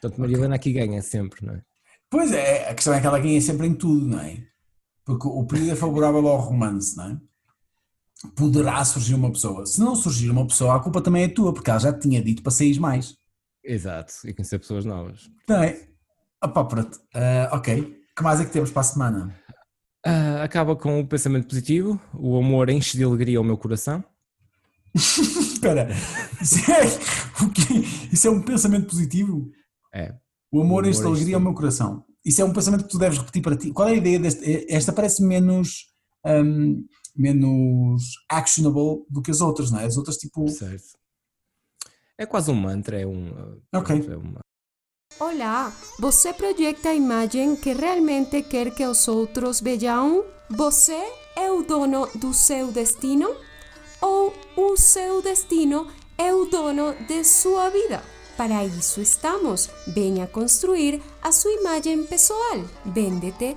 Portanto, 0.00 0.20
Maria 0.20 0.36
Helena 0.36 0.54
aqui 0.54 0.72
ganha 0.72 1.02
sempre, 1.02 1.44
não 1.44 1.54
é? 1.54 1.62
Pois 2.08 2.30
é, 2.32 2.68
a 2.68 2.74
questão 2.74 2.94
é 2.94 3.00
que 3.00 3.06
ela 3.06 3.18
ganha 3.18 3.40
sempre 3.40 3.66
em 3.66 3.74
tudo, 3.74 4.06
não 4.06 4.20
é? 4.20 4.46
Porque 5.04 5.26
o 5.26 5.44
período 5.46 5.72
é 5.72 5.76
favorável 5.76 6.26
ao 6.28 6.38
romance, 6.38 6.96
não 6.96 7.10
é? 7.10 7.20
Poderá 8.36 8.84
surgir 8.84 9.14
uma 9.14 9.32
pessoa. 9.32 9.66
Se 9.66 9.80
não 9.80 9.96
surgir 9.96 10.30
uma 10.30 10.46
pessoa, 10.46 10.76
a 10.76 10.80
culpa 10.80 11.00
também 11.00 11.24
é 11.24 11.28
tua, 11.28 11.52
porque 11.52 11.70
ela 11.70 11.80
já 11.80 11.92
te 11.92 12.00
tinha 12.00 12.22
dito 12.22 12.42
para 12.42 12.52
sair 12.52 12.78
mais. 12.78 13.16
Exato, 13.64 14.12
e 14.24 14.32
conhecer 14.32 14.58
pessoas 14.58 14.84
novas. 14.84 15.30
Não 15.48 15.62
é? 15.62 15.88
Opa, 16.42 16.64
pronto. 16.64 16.98
Ah, 17.14 17.50
ok. 17.52 17.80
O 17.80 18.14
que 18.16 18.22
mais 18.22 18.40
é 18.40 18.44
que 18.44 18.50
temos 18.52 18.70
para 18.70 18.80
a 18.80 18.84
semana? 18.84 19.36
Ah, 20.04 20.42
acaba 20.42 20.74
com 20.76 21.00
o 21.00 21.06
pensamento 21.06 21.46
positivo, 21.46 22.00
o 22.14 22.36
amor 22.36 22.68
enche 22.68 22.96
de 22.96 23.04
alegria 23.04 23.40
o 23.40 23.44
meu 23.44 23.56
coração. 23.56 24.02
Espera, 24.94 25.88
isso 26.40 26.58
é, 26.70 26.84
o 27.44 27.50
quê? 27.50 27.62
isso 28.12 28.26
é 28.28 28.30
um 28.30 28.42
pensamento 28.42 28.88
positivo? 28.88 29.50
É, 29.94 30.14
O 30.52 30.60
amor 30.60 30.84
O 30.84 30.88
enche 30.88 30.98
de 30.98 31.04
amor 31.06 31.16
alegria 31.16 31.36
ao 31.36 31.40
meu 31.40 31.54
coração. 31.54 32.04
Isso 32.24 32.42
é 32.42 32.44
um 32.44 32.52
pensamento 32.52 32.84
que 32.84 32.90
tu 32.90 32.98
deves 32.98 33.18
repetir 33.18 33.42
para 33.42 33.56
ti. 33.56 33.72
Qual 33.72 33.88
é 33.88 33.92
a 33.92 33.96
ideia 33.96 34.18
deste? 34.18 34.66
Esta 34.68 34.92
parece 34.92 35.22
menos, 35.22 35.86
hum, 36.26 36.84
menos 37.16 38.02
actionable 38.28 39.04
do 39.08 39.22
que 39.22 39.30
as 39.30 39.40
outras, 39.40 39.70
não 39.70 39.80
é? 39.80 39.84
As 39.86 39.96
outras, 39.96 40.16
tipo, 40.16 40.46
certo. 40.48 40.84
É 42.18 42.26
quase 42.26 42.50
um 42.50 42.54
mantra, 42.54 43.00
é 43.00 43.06
um. 43.06 43.60
Ok. 43.74 43.96
é 44.08 44.16
uma- 44.16 44.41
Olá, 45.20 45.72
você 45.98 46.32
projeta 46.32 46.88
a 46.88 46.94
imagem 46.94 47.54
que 47.54 47.72
realmente 47.72 48.42
quer 48.42 48.74
que 48.74 48.84
os 48.84 49.06
outros 49.06 49.60
vejam? 49.60 50.24
Você 50.50 51.00
é 51.36 51.50
o 51.50 51.62
dono 51.62 52.08
do 52.14 52.34
seu 52.34 52.72
destino? 52.72 53.34
Ou 54.00 54.32
o 54.56 54.76
seu 54.76 55.22
destino 55.22 55.86
é 56.18 56.34
dono 56.46 56.94
de 57.06 57.22
sua 57.24 57.68
vida? 57.68 58.02
Para 58.36 58.64
isso 58.64 59.00
estamos. 59.00 59.70
Venha 59.86 60.26
construir 60.26 61.00
a 61.22 61.30
sua 61.30 61.52
imagem 61.52 62.04
pessoal. 62.04 62.64
Vende-te 62.84 63.56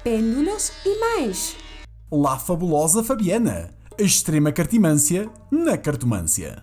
pêndulos 0.02 0.72
e 0.84 0.98
mais. 0.98 1.54
La 2.10 2.36
Fabulosa 2.38 3.02
Fabiana, 3.02 3.70
a 3.98 4.02
extrema 4.02 4.52
cartimância 4.52 5.30
na 5.50 5.78
cartomância. 5.78 6.60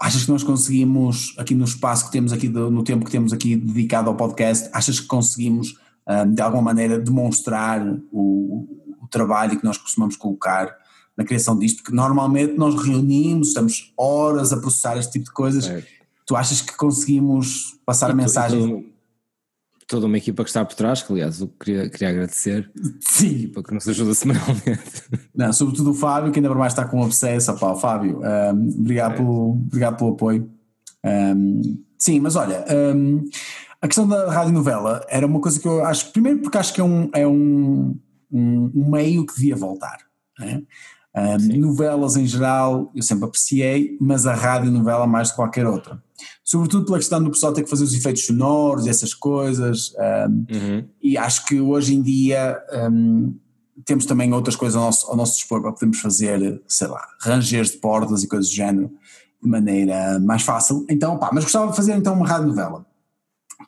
achas 0.00 0.24
que 0.24 0.30
nós 0.30 0.44
conseguimos 0.44 1.34
aqui 1.36 1.54
no 1.54 1.64
espaço 1.64 2.06
que 2.06 2.12
temos 2.12 2.32
aqui 2.32 2.48
no 2.48 2.84
tempo 2.84 3.04
que 3.04 3.10
temos 3.10 3.32
aqui 3.32 3.56
dedicado 3.56 4.08
ao 4.08 4.16
podcast, 4.16 4.68
achas 4.72 5.00
que 5.00 5.06
conseguimos 5.06 5.76
um, 6.06 6.32
de 6.32 6.40
alguma 6.40 6.62
maneira 6.62 6.98
demonstrar 6.98 7.84
o, 8.12 8.66
o, 9.02 9.08
trabalho 9.10 9.58
que 9.58 9.64
nós 9.64 9.76
costumamos 9.76 10.16
colocar 10.16 10.74
na 11.16 11.24
criação 11.24 11.58
disto? 11.58 11.82
Porque 11.82 11.96
normalmente 11.96 12.56
nós 12.56 12.80
reunimos, 12.80 13.48
estamos 13.48 13.92
horas 13.96 14.52
a 14.52 14.58
processar 14.60 14.96
este 14.98 15.12
tipo 15.12 15.24
de 15.26 15.32
coisas. 15.32 15.66
É. 15.66 15.84
Tu 16.24 16.36
achas 16.36 16.60
que 16.60 16.76
conseguimos 16.76 17.78
passar 17.84 18.06
a 18.06 18.10
e 18.10 18.12
to- 18.12 18.16
mensagem? 18.16 18.68
todo- 18.68 18.97
Toda 19.88 20.04
uma 20.06 20.18
equipa 20.18 20.44
que 20.44 20.50
está 20.50 20.62
por 20.64 20.74
trás, 20.74 21.02
que 21.02 21.10
aliás 21.12 21.40
eu 21.40 21.48
queria, 21.48 21.88
queria 21.88 22.10
agradecer, 22.10 22.70
Sim, 23.00 23.48
para 23.48 23.62
que 23.62 23.72
nos 23.72 23.88
ajuda 23.88 24.12
semanalmente. 24.14 25.02
Não, 25.34 25.50
sobretudo 25.52 25.90
o 25.92 25.94
Fábio, 25.94 26.30
que 26.30 26.38
ainda 26.38 26.48
por 26.50 26.58
mais 26.58 26.72
está 26.74 26.84
com 26.84 27.00
obsessa, 27.00 27.54
pá, 27.54 27.74
Fábio, 27.74 28.20
um, 28.20 28.68
obrigado, 28.80 29.12
É. 29.14 29.16
pelo, 29.16 29.50
obrigado 29.52 29.96
pelo 29.96 30.10
apoio. 30.12 30.50
Um, 31.04 31.82
sim, 31.98 32.20
mas 32.20 32.36
olha, 32.36 32.64
um, 32.94 33.24
a 33.80 33.86
questão 33.86 34.06
da 34.06 34.30
radionovela 34.30 35.04
era 35.08 35.26
uma 35.26 35.40
coisa 35.40 35.58
que 35.58 35.66
eu 35.66 35.82
acho, 35.84 36.12
primeiro 36.12 36.40
porque 36.40 36.58
acho 36.58 36.74
que 36.74 36.80
é 36.82 36.84
um, 36.84 37.08
é 37.14 37.26
um, 37.26 37.98
um, 38.30 38.70
um 38.74 38.90
meio 38.90 39.24
que 39.24 39.34
devia 39.36 39.56
voltar. 39.56 39.96
né? 40.38 40.62
Um, 41.36 41.38
Sim. 41.40 41.58
novelas 41.58 42.16
em 42.16 42.26
geral 42.26 42.90
eu 42.94 43.02
sempre 43.02 43.24
apreciei, 43.24 43.96
mas 44.00 44.26
a 44.26 44.34
radionovela 44.34 45.06
mais 45.06 45.28
de 45.28 45.34
qualquer 45.36 45.66
outra. 45.66 46.02
Sobretudo 46.44 46.84
pela 46.86 46.98
questão 46.98 47.22
do 47.22 47.30
pessoal 47.30 47.52
ter 47.52 47.62
que 47.62 47.70
fazer 47.70 47.84
os 47.84 47.92
efeitos 47.94 48.24
sonoros, 48.26 48.86
essas 48.86 49.12
coisas. 49.14 49.92
um, 50.28 50.46
Uhum. 50.54 50.88
e 51.02 51.16
acho 51.18 51.44
que 51.46 51.60
hoje 51.60 51.94
em 51.94 52.02
dia 52.02 52.58
hum, 52.90 53.34
temos 53.84 54.04
também 54.06 54.32
outras 54.32 54.56
coisas 54.56 54.76
ao 54.76 54.84
nosso, 54.84 55.06
ao 55.10 55.16
nosso 55.16 55.36
dispor 55.36 55.60
para 55.62 55.72
podermos 55.72 56.00
fazer, 56.00 56.60
sei 56.66 56.88
lá, 56.88 57.00
rangers 57.20 57.70
de 57.70 57.78
portas 57.78 58.22
e 58.22 58.28
coisas 58.28 58.48
do 58.50 58.54
género 58.54 58.90
de 59.42 59.48
maneira 59.48 60.18
mais 60.18 60.42
fácil. 60.42 60.84
Então, 60.90 61.16
pá, 61.18 61.30
mas 61.32 61.44
gostava 61.44 61.70
de 61.70 61.76
fazer 61.76 61.94
então 61.96 62.14
uma 62.14 62.26
rádio 62.26 62.48
novela. 62.48 62.84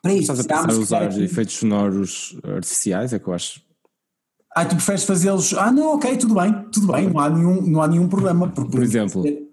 Para 0.01 0.13
isso, 0.13 0.31
Estás 0.31 0.39
a 0.39 0.43
pensar 0.43 0.79
usar 0.79 1.03
aqui- 1.03 1.23
efeitos 1.23 1.55
sonoros 1.55 2.37
artificiais, 2.43 3.13
é 3.13 3.19
que 3.19 3.27
eu 3.27 3.33
acho. 3.33 3.61
Ah, 4.55 4.65
tu 4.65 4.75
preferes 4.75 5.03
fazê-los? 5.05 5.53
Ah, 5.53 5.71
não, 5.71 5.95
ok, 5.95 6.17
tudo 6.17 6.35
bem, 6.35 6.53
tudo 6.71 6.91
bem, 6.91 7.09
não 7.09 7.19
há 7.19 7.29
nenhum, 7.29 7.61
não 7.61 7.81
há 7.81 7.87
nenhum 7.87 8.07
problema. 8.09 8.49
Porque 8.49 8.71
Por 8.71 8.83
exemplo? 8.83 9.23
Bater 9.23 9.47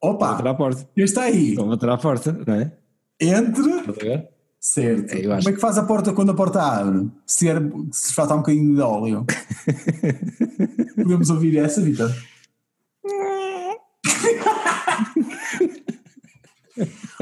Opa, 0.00 0.50
à 0.50 0.54
porta. 0.54 0.88
está 0.96 1.22
aí, 1.22 1.54
Vão 1.54 1.68
bater 1.68 1.88
à 1.88 1.96
porta, 1.96 2.32
não 2.46 2.54
é? 2.54 2.72
entre, 3.20 3.62
a 3.72 4.24
certo. 4.58 5.12
É, 5.14 5.22
Como 5.22 5.48
é 5.48 5.52
que 5.52 5.60
faz 5.60 5.78
a 5.78 5.84
porta 5.84 6.12
quando 6.12 6.30
a 6.30 6.34
porta 6.34 6.60
abre? 6.62 7.08
Se, 7.26 7.48
er, 7.48 7.62
se 7.92 8.12
faltar 8.12 8.36
um 8.36 8.40
bocadinho 8.40 8.74
de 8.74 8.80
óleo. 8.80 9.24
Podemos 10.96 11.30
ouvir 11.30 11.56
essa, 11.56 11.80
Vitor? 11.80 12.10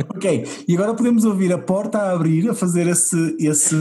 Ok, 0.09 0.47
e 0.67 0.75
agora 0.75 0.95
podemos 0.95 1.25
ouvir 1.25 1.53
a 1.53 1.59
porta 1.59 1.99
a 1.99 2.13
abrir, 2.13 2.49
a 2.49 2.55
fazer 2.55 2.87
esse, 2.87 3.37
esse, 3.39 3.77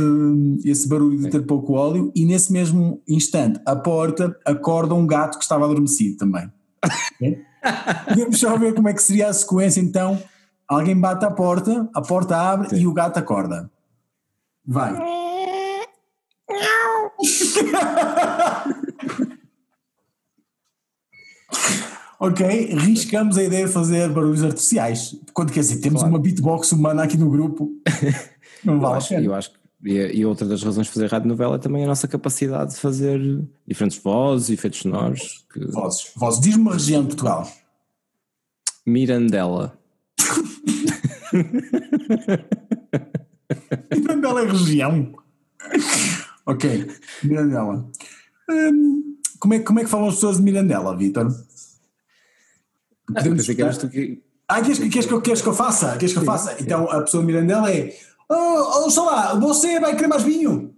esse 0.65 0.88
barulho 0.88 1.17
de 1.17 1.29
ter 1.29 1.45
pouco 1.45 1.73
óleo, 1.73 2.11
e 2.15 2.25
nesse 2.25 2.51
mesmo 2.51 3.01
instante 3.07 3.59
a 3.65 3.75
porta 3.75 4.35
acorda 4.45 4.93
um 4.93 5.07
gato 5.07 5.38
que 5.38 5.43
estava 5.43 5.65
adormecido 5.65 6.17
também. 6.17 6.51
Podemos 8.07 8.39
só 8.39 8.57
ver 8.57 8.73
como 8.73 8.89
é 8.89 8.93
que 8.93 9.03
seria 9.03 9.27
a 9.27 9.33
sequência 9.33 9.81
então. 9.81 10.21
Alguém 10.67 10.97
bate 10.97 11.25
à 11.25 11.31
porta, 11.31 11.89
a 11.93 12.01
porta 12.01 12.38
abre 12.38 12.77
e 12.77 12.88
o 12.88 12.93
gato 12.93 13.17
acorda. 13.17 13.69
Vai. 14.65 14.95
ok, 22.19 22.75
riscamos 22.75 23.38
a 23.38 23.43
ideia 23.43 23.65
de 23.65 23.71
fazer 23.71 24.09
barulhos 24.09 24.43
artificiais. 24.43 25.15
Quando 25.33 25.51
quer 25.53 25.61
dizer, 25.61 25.77
temos 25.79 26.01
Claro. 26.01 26.15
uma 26.15 26.21
beatbox 26.21 26.71
humana 26.71 27.03
aqui 27.03 27.17
no 27.17 27.29
grupo. 27.29 27.71
Não 28.63 28.75
Eu 28.75 28.79
vale 28.81 28.93
a 28.95 28.97
acho, 28.97 29.13
eu 29.13 29.33
acho. 29.33 29.51
E, 29.85 29.93
e 29.93 30.25
outra 30.25 30.45
das 30.45 30.61
razões 30.61 30.88
de 30.88 30.93
fazer 30.93 31.09
rádio 31.09 31.29
novela 31.29 31.55
é 31.55 31.59
também 31.59 31.85
a 31.85 31.88
nossa 31.88 32.05
capacidade 32.07 32.73
de 32.73 32.79
fazer 32.81 33.19
diferentes 33.65 33.97
vozes, 34.03 34.49
efeitos 34.49 34.79
sonoros. 34.79 35.45
Que... 35.53 35.65
Vozes, 35.71 36.11
vozes. 36.17 36.41
Diz-me 36.41 36.63
uma 36.63 36.73
região 36.73 37.01
de 37.01 37.07
Portugal. 37.07 37.49
Mirandela. 38.85 39.77
Mirandela 43.95 44.41
é 44.41 44.45
região. 44.51 45.13
ok, 46.45 46.88
Mirandela. 47.23 47.89
Hum, 48.49 49.15
como, 49.39 49.53
é, 49.53 49.59
como 49.59 49.79
é 49.79 49.83
que 49.83 49.89
falam 49.89 50.07
as 50.09 50.15
pessoas 50.15 50.38
de 50.38 50.43
Mirandela, 50.43 50.97
Vitor? 50.97 51.33
Ah, 53.15 53.25
eu 53.25 53.35
pensei 53.35 53.55
que 53.55 53.61
eras 53.61 53.77
tu 53.77 53.89
que. 53.89 54.21
Ah, 54.47 54.61
queres, 54.61 54.79
queres, 54.79 55.05
que 55.05 55.13
eu- 55.13 55.21
queres 55.21 55.41
que 55.41 55.47
eu 55.47 55.53
faça? 55.53 55.97
Queres 55.97 56.13
que 56.13 56.19
eu 56.19 56.23
faça? 56.25 56.55
Então 56.59 56.89
a 56.89 57.01
pessoa 57.01 57.21
de 57.21 57.27
Mirandela 57.27 57.71
é 57.71 57.95
Oh, 58.31 58.85
oh 58.85 58.89
sei 58.91 59.03
lá, 59.03 59.33
você 59.35 59.79
vai 59.79 59.95
querer 59.95 60.07
mais 60.07 60.21
vinho? 60.23 60.75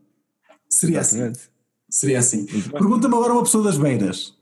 Seria 0.69 1.01
assim. 1.01 1.17
Exatamente. 1.17 1.50
Seria 1.89 2.19
assim. 2.19 2.38
Muito 2.50 2.69
bem. 2.69 2.79
Pergunta-me 2.79 3.13
agora 3.15 3.33
uma 3.33 3.43
pessoa 3.43 3.63
das 3.63 3.77
beiras. 3.77 4.33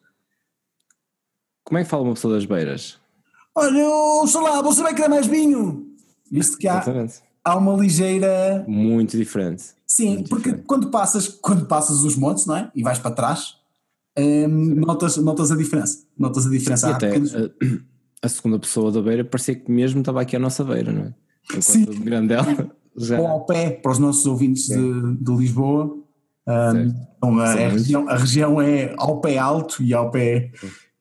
Como 1.63 1.77
é 1.79 1.83
que 1.83 1.89
fala 1.89 2.03
uma 2.03 2.13
pessoa 2.13 2.35
das 2.35 2.45
beiras? 2.45 2.97
Olha, 3.55 3.87
oh, 3.87 4.27
sei 4.27 4.41
lá, 4.41 4.61
você 4.61 4.81
vai 4.83 4.93
querer 4.93 5.07
mais 5.09 5.25
vinho? 5.27 5.87
Visto 6.31 6.57
que 6.57 6.67
há, 6.67 6.73
Exatamente. 6.75 7.15
há 7.43 7.55
uma 7.57 7.75
ligeira. 7.75 8.63
Muito 8.67 9.17
diferente. 9.17 9.63
Sim, 9.85 10.15
Muito 10.17 10.29
porque 10.29 10.49
diferente. 10.49 10.67
quando 10.67 10.89
passas, 10.91 11.27
quando 11.27 11.65
passas 11.65 12.03
os 12.03 12.15
montes, 12.15 12.45
não 12.45 12.55
é? 12.55 12.71
E 12.75 12.83
vais 12.83 12.99
para 12.99 13.11
trás, 13.11 13.55
hum, 14.17 14.75
notas, 14.75 15.17
notas 15.17 15.51
a 15.51 15.55
diferença. 15.55 16.03
Notas 16.17 16.45
a 16.45 16.49
diferença. 16.49 16.89
Até 16.89 17.07
pequenos- 17.07 17.35
a, 17.35 17.49
a 18.23 18.29
segunda 18.29 18.59
pessoa 18.59 18.91
da 18.91 19.01
beira 19.01 19.23
parecia 19.23 19.55
que 19.55 19.71
mesmo 19.71 19.99
estava 20.01 20.21
aqui 20.21 20.35
à 20.35 20.39
nossa 20.39 20.63
beira, 20.63 20.91
não 20.91 21.01
é? 21.03 21.13
Enquanto 21.45 21.61
Sim. 21.63 21.85
Mirandela 21.99 22.71
já. 22.97 23.19
ou 23.19 23.27
ao 23.27 23.45
pé, 23.45 23.69
para 23.71 23.91
os 23.91 23.99
nossos 23.99 24.25
ouvintes 24.25 24.67
de, 24.67 25.15
de 25.17 25.31
Lisboa. 25.35 25.97
Certo. 26.47 26.95
então, 27.17 27.39
a, 27.39 27.51
a 27.51 27.55
muitos. 27.55 27.73
região, 27.73 28.09
a 28.09 28.15
região 28.17 28.61
é 28.61 28.95
ao 28.97 29.21
pé 29.21 29.37
alto 29.37 29.83
e 29.83 29.93
ao 29.93 30.09
pé, 30.09 30.51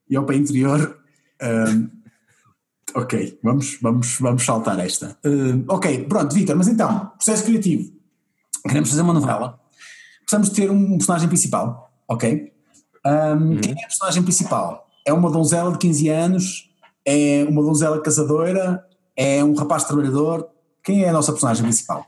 e 0.09 0.15
ao 0.17 0.25
pé 0.27 0.37
interior. 0.37 0.99
Hum, 1.43 1.89
ok, 2.95 3.39
vamos, 3.43 3.79
vamos, 3.81 4.19
vamos 4.21 4.45
saltar 4.45 4.79
esta. 4.81 5.17
Hum, 5.25 5.65
ok, 5.69 6.05
pronto, 6.05 6.35
Vitor, 6.35 6.55
mas 6.57 6.69
então, 6.69 7.07
processo 7.17 7.45
criativo. 7.45 7.91
Queremos 8.67 8.91
fazer 8.91 9.01
uma 9.03 9.15
novela. 9.15 9.59
Precisamos 10.21 10.51
ter 10.51 10.71
um 10.71 10.99
personagem 10.99 11.29
principal, 11.29 11.91
ok? 12.07 12.53
Hum, 13.07 13.61
Quem 13.61 13.73
é 13.73 13.85
a 13.85 13.89
personagem 13.89 14.23
principal? 14.23 14.89
É 15.07 15.13
uma 15.13 15.31
donzela 15.31 15.73
de 15.73 15.79
15 15.79 16.09
anos? 16.09 16.71
É 17.05 17.47
uma 17.49 17.63
donzela 17.63 18.01
casadora? 18.01 18.85
É 19.17 19.43
um 19.43 19.55
rapaz 19.55 19.85
trabalhador? 19.85 20.49
Quem 20.83 21.05
é 21.05 21.09
a 21.09 21.13
nossa 21.13 21.33
personagem 21.33 21.65
principal? 21.65 22.07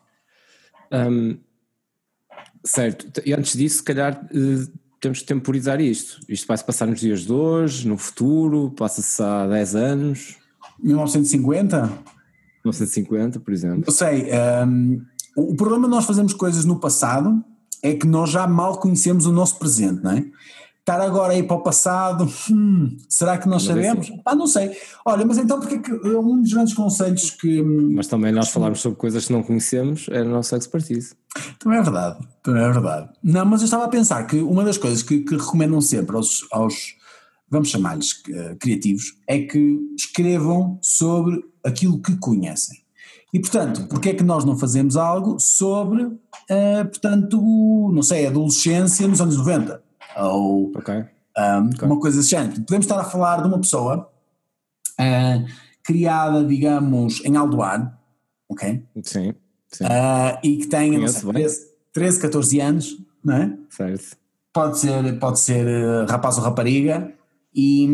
Hum, 0.92 1.38
certo, 2.64 3.22
e 3.24 3.32
antes 3.32 3.56
disso, 3.56 3.78
se 3.78 3.82
calhar 3.82 4.26
eh, 4.32 4.66
temos 5.00 5.20
que 5.20 5.26
temporizar 5.26 5.80
isto. 5.80 6.20
Isto 6.28 6.46
vai 6.46 6.56
se 6.56 6.64
passar 6.64 6.86
nos 6.86 7.00
dias 7.00 7.20
de 7.22 7.32
hoje, 7.32 7.88
no 7.88 7.96
futuro, 7.96 8.70
passa-se 8.76 9.22
há 9.22 9.46
10 9.46 9.74
anos, 9.74 10.36
1950? 10.82 11.86
1950, 12.64 13.40
por 13.40 13.52
exemplo. 13.52 13.84
Eu 13.86 13.92
sei. 13.92 14.28
o 15.36 15.52
o 15.52 15.56
problema 15.56 15.84
de 15.84 15.90
nós 15.90 16.04
fazermos 16.04 16.34
coisas 16.34 16.64
no 16.64 16.78
passado 16.78 17.42
é 17.82 17.94
que 17.94 18.06
nós 18.06 18.30
já 18.30 18.46
mal 18.46 18.78
conhecemos 18.78 19.24
o 19.26 19.32
nosso 19.32 19.58
presente, 19.58 20.02
não 20.02 20.10
é? 20.10 20.24
Estar 20.90 21.00
agora 21.00 21.32
aí 21.32 21.42
para 21.42 21.56
o 21.56 21.62
passado, 21.62 22.28
hum, 22.50 22.96
será 23.08 23.38
que 23.38 23.48
nós 23.48 23.62
sabemos? 23.62 24.10
Pá, 24.24 24.34
não 24.34 24.46
sei. 24.46 24.76
Olha, 25.04 25.24
mas 25.24 25.38
então 25.38 25.60
porque 25.60 25.76
é 25.76 25.78
que 25.78 25.92
um 25.92 26.42
dos 26.42 26.52
grandes 26.52 26.74
conselhos 26.74 27.30
que. 27.30 27.62
hum, 27.62 27.92
Mas 27.94 28.06
também 28.06 28.32
nós 28.32 28.48
falarmos 28.48 28.80
sobre 28.80 28.98
coisas 28.98 29.26
que 29.26 29.32
não 29.32 29.42
conhecemos 29.42 30.06
é 30.10 30.20
a 30.20 30.24
nossa 30.24 30.56
expertise. 30.56 31.14
Também 31.58 31.78
é 31.78 31.82
verdade, 31.82 32.18
também 32.42 32.62
é 32.62 32.70
verdade. 32.72 33.08
Não, 33.22 33.44
mas 33.46 33.60
eu 33.60 33.66
estava 33.66 33.84
a 33.84 33.88
pensar 33.88 34.24
que 34.26 34.36
uma 34.36 34.64
das 34.64 34.76
coisas 34.76 35.02
que, 35.02 35.20
que 35.20 35.36
recomendam 35.36 35.80
sempre 35.80 36.16
aos, 36.16 36.44
aos 36.50 36.96
vamos 37.48 37.68
chamar-lhes 37.68 38.22
eh, 38.28 38.56
criativos, 38.58 39.16
é 39.26 39.40
que 39.40 39.78
escrevam 39.96 40.78
sobre 40.80 41.40
aquilo 41.64 42.00
que 42.00 42.16
conhecem. 42.16 42.78
E 43.32 43.40
portanto, 43.40 43.86
porque 43.88 44.10
é 44.10 44.14
que 44.14 44.24
nós 44.24 44.44
não 44.44 44.56
fazemos 44.56 44.96
algo 44.96 45.38
sobre, 45.38 46.08
eh, 46.48 46.84
portanto, 46.84 47.40
não 47.92 48.02
sei, 48.02 48.26
a 48.26 48.30
adolescência 48.30 49.06
nos 49.06 49.20
anos 49.20 49.36
90? 49.36 49.82
Ou 50.16 50.72
Ok? 50.76 51.04
um, 51.38 51.86
uma 51.86 52.00
coisa 52.00 52.18
desse 52.18 52.30
género. 52.30 52.60
Podemos 52.62 52.86
estar 52.86 52.98
a 52.98 53.04
falar 53.04 53.42
de 53.42 53.48
uma 53.48 53.58
pessoa 53.58 54.10
ah, 54.98 55.44
criada, 55.82 56.44
digamos, 56.44 57.24
em 57.24 57.36
Aldoar, 57.36 57.98
ok? 58.48 58.84
Sim, 59.02 59.34
sim. 59.68 59.84
Ah, 59.84 60.38
e 60.42 60.58
que 60.58 60.66
tem 60.66 60.90
não 60.92 60.98
Conheço 60.98 61.20
sei, 61.20 61.32
bem. 61.32 61.42
13, 61.42 61.66
13, 61.92 62.20
14 62.20 62.60
anos, 62.60 62.96
não 63.24 63.34
é? 63.34 63.58
Certo. 63.68 64.16
Pode 64.52 64.78
ser, 64.78 65.18
pode 65.20 65.38
ser 65.38 65.66
eh, 65.66 66.06
rapaz 66.08 66.36
ou 66.36 66.42
rapariga, 66.42 67.12
e, 67.54 67.86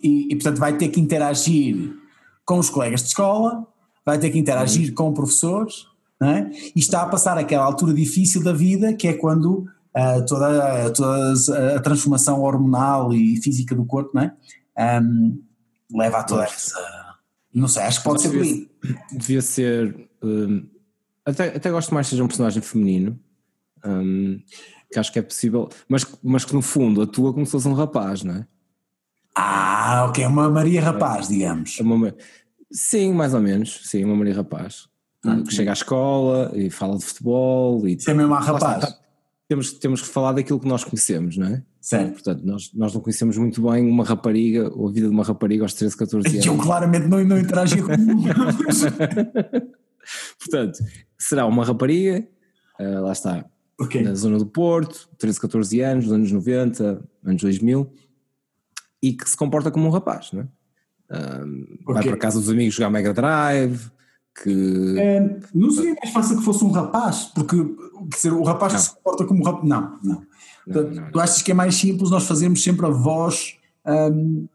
e, 0.00 0.28
e, 0.32 0.36
portanto 0.36 0.58
vai 0.58 0.76
ter 0.76 0.88
que 0.88 1.00
interagir 1.00 1.92
com 2.44 2.58
os 2.58 2.70
colegas 2.70 3.02
de 3.02 3.08
escola, 3.08 3.66
vai 4.04 4.16
ter 4.16 4.30
que 4.30 4.38
interagir 4.38 4.94
com 4.94 5.12
professores, 5.12 5.86
não 6.20 6.30
é? 6.30 6.50
e 6.74 6.78
está 6.78 7.02
a 7.02 7.06
passar 7.06 7.36
aquela 7.36 7.64
altura 7.64 7.92
difícil 7.92 8.44
da 8.44 8.52
vida 8.52 8.94
que 8.94 9.08
é 9.08 9.12
quando 9.12 9.66
ah, 9.96 10.20
toda, 10.28 10.90
toda 10.92 11.32
a 11.76 11.80
transformação 11.80 12.42
hormonal 12.42 13.12
e 13.14 13.40
física 13.42 13.74
do 13.74 13.84
corpo 13.86 14.10
não 14.14 14.22
é? 14.22 14.36
Ahm, 14.78 15.38
leva 15.92 16.18
a 16.18 16.24
toda 16.24 16.44
essa. 16.44 16.78
Não 17.54 17.66
sei, 17.68 17.82
acho 17.84 17.98
que 18.00 18.04
pode 18.04 18.20
ser 18.20 18.28
por 18.30 18.42
aí. 18.42 18.70
Devia 19.12 19.40
ser. 19.40 20.08
hum, 20.22 20.66
até, 21.24 21.56
até 21.56 21.70
gosto 21.70 21.94
mais 21.94 22.06
que 22.06 22.10
seja 22.10 22.22
um 22.22 22.28
personagem 22.28 22.62
feminino. 22.62 23.18
hum, 23.84 24.38
que 24.92 24.98
acho 24.98 25.10
que 25.12 25.18
é 25.18 25.22
possível. 25.22 25.68
Mas, 25.88 26.04
mas 26.22 26.44
que 26.44 26.54
no 26.54 26.62
fundo 26.62 27.02
atua 27.02 27.32
como 27.32 27.44
se 27.46 27.52
fosse 27.52 27.66
um 27.66 27.72
rapaz, 27.72 28.22
não 28.22 28.34
é? 28.36 28.46
Ah, 29.34 30.06
ok, 30.08 30.24
uma 30.26 30.48
Maria 30.48 30.80
Rapaz, 30.82 31.28
digamos. 31.28 31.76
É 31.78 31.82
uma- 31.82 32.14
sim, 32.70 33.12
mais 33.12 33.34
ou 33.34 33.40
menos. 33.40 33.80
Sim, 33.84 34.04
uma 34.04 34.14
Maria 34.16 34.34
Rapaz. 34.34 34.88
Que 35.46 35.52
chega 35.54 35.72
à 35.72 35.74
escola 35.74 36.52
e 36.54 36.70
fala 36.70 36.96
de 36.96 37.04
futebol. 37.04 37.86
E, 37.88 37.96
Isso 37.96 38.08
é 38.10 38.14
mesmo 38.14 38.32
a 38.34 38.38
está, 38.40 38.52
rapaz. 38.52 38.80
tá- 38.92 38.98
temos, 39.48 39.72
temos 39.74 40.02
que 40.02 40.08
falar 40.08 40.32
daquilo 40.32 40.58
que 40.60 40.66
nós 40.68 40.82
conhecemos, 40.84 41.36
não 41.36 41.46
é? 41.46 41.62
Certo. 41.80 42.12
Portanto, 42.14 42.42
nós, 42.44 42.70
nós 42.74 42.92
não 42.94 43.00
conhecemos 43.00 43.36
muito 43.38 43.62
bem 43.70 43.88
uma 43.88 44.04
rapariga, 44.04 44.68
ou 44.74 44.88
a 44.88 44.92
vida 44.92 45.06
de 45.08 45.12
uma 45.14 45.22
rapariga 45.24 45.64
aos 45.64 45.72
13, 45.74 45.96
14 45.96 46.40
Que 46.40 46.48
eu 46.48 46.52
anos. 46.54 46.64
claramente 46.64 47.06
não, 47.06 47.22
não 47.24 47.38
interagia 47.38 47.82
com 47.82 47.92
Portanto, 50.38 50.78
será 51.18 51.46
uma 51.46 51.64
rapariga, 51.64 52.26
ah, 52.78 53.00
lá 53.00 53.12
está, 53.12 53.44
Ok. 53.78 54.02
na 54.02 54.14
zona 54.14 54.38
do 54.38 54.46
Porto, 54.46 55.08
13, 55.18 55.40
14 55.40 55.80
anos, 55.80 56.04
nos 56.06 56.12
anos 56.14 56.32
90, 56.32 57.04
anos 57.24 57.42
2000, 57.42 57.92
e 59.02 59.12
que 59.12 59.28
se 59.28 59.36
comporta 59.36 59.70
como 59.70 59.86
um 59.86 59.90
rapaz, 59.90 60.32
não 60.32 60.42
é? 60.42 60.48
Ah, 61.10 61.40
Vai 61.86 61.98
Ok. 61.98 62.10
para 62.10 62.16
casa 62.18 62.40
dos 62.40 62.50
amigos 62.50 62.74
jogar 62.74 62.90
Mega 62.90 63.12
Drive, 63.12 63.90
que 64.42 64.94
É, 64.98 65.38
não 65.54 65.70
seria 65.70 65.94
mais 65.94 66.10
fácil 66.12 66.38
que 66.38 66.44
fosse 66.44 66.64
um 66.64 66.70
rapaz, 66.70 67.30
porque 67.34 67.56
quer 68.10 68.16
dizer, 68.16 68.32
o 68.32 68.42
rapaz 68.42 68.72
Não. 68.72 68.80
que 68.80 68.86
se 68.86 68.94
comporta 68.94 69.24
como 69.24 69.44
rapaz. 69.44 69.68
Não, 69.68 69.98
não. 70.02 70.26
Não, 70.66 70.82
não. 70.90 71.10
Tu 71.10 71.20
achas 71.20 71.42
que 71.42 71.50
é 71.52 71.54
mais 71.54 71.74
simples 71.76 72.10
nós 72.10 72.26
fazermos 72.26 72.62
sempre 72.62 72.86
a 72.86 72.90
voz 72.90 73.56
ahm, 73.84 74.46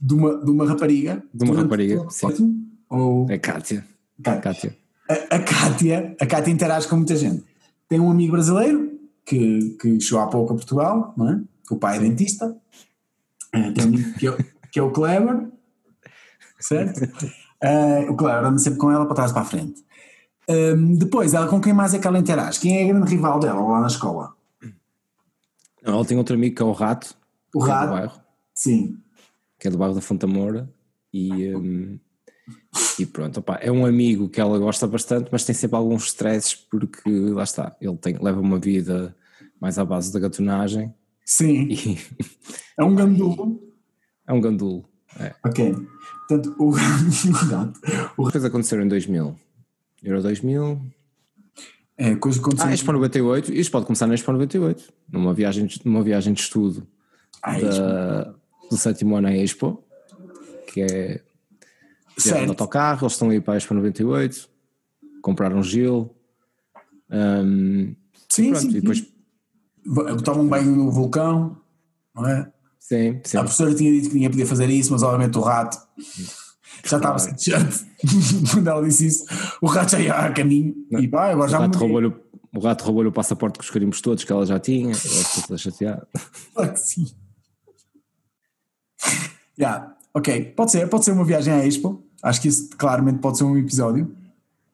de, 0.00 0.14
uma, 0.14 0.44
de 0.44 0.50
uma 0.50 0.66
rapariga? 0.66 1.22
De 1.32 1.44
uma 1.44 1.54
rapariga, 1.62 2.04
sim. 2.10 2.66
Ou 2.88 3.26
é 3.30 3.38
Kátia. 3.38 3.84
A, 4.24 5.36
a 5.36 5.38
Kátia, 5.38 6.16
a 6.20 6.26
Kátia 6.26 6.50
interage 6.52 6.88
com 6.88 6.96
muita 6.96 7.14
gente. 7.16 7.44
Tem 7.88 8.00
um 8.00 8.10
amigo 8.10 8.32
brasileiro 8.32 8.98
que, 9.24 9.76
que 9.80 10.00
chegou 10.00 10.20
há 10.20 10.26
pouco 10.26 10.52
a 10.52 10.56
Portugal, 10.56 11.14
não 11.16 11.28
é? 11.30 11.40
O 11.70 11.76
pai 11.76 11.96
é 11.96 12.00
dentista. 12.00 12.56
Eh, 13.52 13.70
Tem 13.72 13.84
um 13.84 13.88
amigo 13.88 14.12
que 14.18 14.26
é, 14.28 14.36
que 14.72 14.78
é 14.78 14.82
o 14.82 14.90
Kleber, 14.90 15.48
certo? 16.60 17.00
Eh, 17.62 18.06
o 18.10 18.16
Kleber 18.16 18.44
anda 18.44 18.58
sempre 18.58 18.78
com 18.78 18.90
ela 18.90 19.06
para 19.06 19.14
trás 19.14 19.30
e 19.30 19.34
para 19.34 19.42
a 19.42 19.46
frente. 19.46 19.84
Ahm, 20.48 20.94
depois, 20.96 21.34
ela 21.34 21.48
com 21.48 21.60
quem 21.60 21.72
mais 21.72 21.94
é 21.94 21.98
que 21.98 22.06
ela 22.06 22.18
interage? 22.18 22.60
Quem 22.60 22.78
é 22.78 22.84
a 22.84 22.88
grande 22.92 23.10
rival 23.10 23.38
dela 23.40 23.60
lá 23.60 23.80
na 23.80 23.86
escola? 23.88 24.34
Não, 25.82 25.94
Ela 25.94 26.04
tem 26.04 26.16
outro 26.18 26.34
amigo 26.34 26.54
que 26.56 26.62
é 26.62 26.64
o 26.64 26.72
Rato, 26.72 27.16
O 27.54 27.58
que 27.64 27.64
é 27.64 27.68
do 27.68 27.70
Rato? 27.72 27.90
bairro, 27.90 28.20
Sim. 28.54 28.98
que 29.58 29.68
é 29.68 29.70
do 29.70 29.78
bairro 29.78 29.94
da 29.94 30.00
Fonta 30.00 30.26
Moura, 30.26 30.68
e, 31.12 31.54
hum, 31.54 31.98
e 32.98 33.06
pronto, 33.06 33.40
opá, 33.40 33.58
é 33.62 33.70
um 33.72 33.86
amigo 33.86 34.28
que 34.28 34.40
ela 34.40 34.58
gosta 34.58 34.86
bastante, 34.86 35.28
mas 35.32 35.44
tem 35.44 35.54
sempre 35.54 35.76
alguns 35.76 36.04
stresses 36.06 36.54
porque, 36.54 37.08
lá 37.08 37.42
está, 37.44 37.74
ele 37.80 37.96
tem, 37.96 38.16
leva 38.20 38.40
uma 38.40 38.58
vida 38.58 39.16
mais 39.60 39.78
à 39.78 39.84
base 39.84 40.12
da 40.12 40.20
gatonagem 40.20 40.94
Sim. 41.24 41.68
e 41.70 41.98
É 42.78 42.84
um 42.84 42.94
gandulo. 42.96 43.60
é 44.26 44.32
um 44.32 44.40
gandulo. 44.40 44.88
É. 45.20 45.34
Ok. 45.44 45.74
Portanto, 46.28 46.54
o, 46.58 46.70
o. 48.18 48.22
O, 48.22 48.26
Depois 48.26 48.44
aconteceram 48.44 48.84
em 48.84 48.88
2000. 48.88 49.38
Euro 50.02 50.22
2000. 50.22 50.80
é, 51.96 52.14
coisa 52.16 52.38
que 52.38 52.44
aconteceu. 52.44 52.68
Ah, 52.68 52.74
Expo 52.74 52.92
98. 52.92 53.52
Isto 53.52 53.70
pode 53.72 53.86
começar 53.86 54.06
na 54.06 54.14
Expo 54.14 54.32
98, 54.32 54.92
numa 55.10 55.32
viagem, 55.32 55.66
de- 55.66 55.80
numa 55.84 56.02
viagem 56.02 56.32
de 56.34 56.40
estudo 56.40 56.86
Ah, 57.42 57.58
da- 57.58 58.34
do 58.70 58.76
sétimo 58.76 59.16
ano 59.16 59.28
à 59.28 59.32
Expo, 59.36 59.82
que 60.72 60.82
é 60.82 61.20
de 62.16 62.22
certo. 62.22 62.48
autocarro, 62.50 63.02
eles 63.04 63.12
estão 63.12 63.30
aí 63.30 63.40
para 63.40 63.54
a 63.54 63.56
Expo 63.56 63.74
98, 63.74 64.48
compraram 65.22 65.62
Gil. 65.62 66.14
hum, 67.10 67.94
Sim, 68.28 68.50
pronto, 68.50 68.62
sim. 68.62 68.76
e 68.76 68.80
depois, 68.80 69.06
um 70.36 70.48
banho 70.48 70.74
no 70.76 70.90
vulcão, 70.90 71.56
não 72.14 72.26
é? 72.28 72.52
Sim, 72.88 73.20
sim. 73.24 73.36
A 73.36 73.40
professora 73.40 73.74
tinha 73.74 73.90
dito 73.92 74.08
que 74.08 74.14
ninguém 74.14 74.30
podia 74.30 74.46
fazer 74.46 74.68
isso, 74.70 74.92
mas 74.92 75.02
obviamente 75.02 75.36
o 75.38 75.40
rato 75.40 75.76
já 76.84 76.96
estava 76.98 77.18
sem 77.18 77.34
t-shirt 77.34 77.84
quando 78.52 78.68
ela 78.68 78.82
disse 78.86 79.06
isso. 79.06 79.24
O 79.60 79.66
rato 79.66 79.92
já 79.92 80.00
ia 80.00 80.14
a 80.14 80.32
caminho 80.32 80.74
e 80.92 81.08
pá, 81.08 81.30
agora 81.30 81.48
o, 81.48 81.50
já 81.50 81.58
rato 81.58 81.78
roubou-lhe, 81.78 82.06
o- 82.54 82.60
rato 82.60 82.84
roubou-lhe 82.84 83.08
o 83.08 83.12
passaporte 83.12 83.58
com 83.58 83.64
os 83.64 83.70
carimbos 83.70 84.00
todos 84.00 84.24
que 84.24 84.32
ela 84.32 84.46
já 84.46 84.58
tinha, 84.60 84.92
ela 85.48 85.58
chateada. 85.58 86.06
Claro 86.54 86.72
que 86.72 86.80
sim. 86.80 87.06
Já, 89.58 89.94
ok, 90.14 90.52
pode 90.56 90.70
ser, 90.72 90.86
pode 90.88 91.04
ser 91.04 91.12
uma 91.12 91.24
viagem 91.24 91.52
à 91.52 91.66
Expo. 91.66 92.02
Acho 92.22 92.42
que 92.42 92.48
isso 92.48 92.68
claramente 92.76 93.20
pode 93.20 93.38
ser 93.38 93.44
um 93.44 93.56
episódio. 93.56 94.14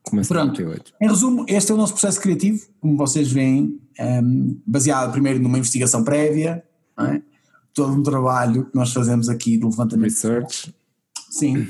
Começa 0.03 0.35
Pronto. 0.35 0.48
98. 0.61 0.92
Em 1.01 1.09
resumo, 1.09 1.44
este 1.48 1.70
é 1.70 1.75
o 1.75 1.79
nosso 1.79 1.92
processo 1.92 2.20
criativo, 2.20 2.66
como 2.81 2.96
vocês 2.96 3.31
veem, 3.31 3.79
ehm, 3.98 4.57
baseado 4.66 5.12
primeiro 5.12 5.38
numa 5.40 5.59
investigação 5.59 6.03
prévia, 6.03 6.64
não 6.96 7.07
é? 7.07 7.22
Todo 7.74 7.92
um 7.92 8.02
trabalho 8.02 8.66
que 8.66 8.76
nós 8.76 8.92
fazemos 8.92 9.28
aqui 9.28 9.56
de 9.56 9.64
levantamento. 9.64 10.11
Research. 10.11 10.74
Sim. 11.30 11.68